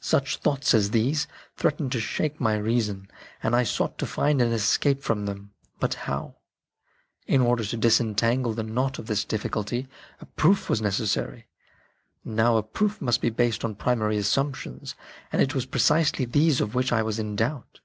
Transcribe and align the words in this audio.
Such 0.00 0.36
thoughts 0.36 0.74
as 0.74 0.92
these 0.92 1.26
threatened 1.56 1.90
to 1.90 1.98
shake 1.98 2.40
my 2.40 2.56
reason, 2.56 3.08
and 3.42 3.56
I 3.56 3.64
sought 3.64 3.98
to 3.98 4.06
find 4.06 4.40
an 4.40 4.52
escape 4.52 5.02
from 5.02 5.26
them. 5.26 5.54
But 5.80 5.94
how? 6.06 6.36
In 7.26 7.40
order 7.40 7.64
to 7.64 7.76
disentangle 7.76 8.52
the 8.52 8.62
knot 8.62 9.00
of 9.00 9.06
this 9.08 9.24
difficulty, 9.24 9.88
a 10.20 10.26
proof 10.26 10.70
was 10.70 10.80
necessary. 10.80 11.48
Now 12.24 12.56
a 12.56 12.62
proof 12.62 13.00
must 13.02 13.20
be 13.20 13.28
based 13.30 13.64
on 13.64 13.74
primary 13.74 14.18
assumptions, 14.18 14.94
and 15.32 15.42
it 15.42 15.52
was 15.52 15.66
precisely 15.66 16.26
these 16.26 16.60
of 16.60 16.76
which 16.76 16.92
I 16.92 17.02
was 17.02 17.18
in 17.18 17.34
doubt. 17.34 17.80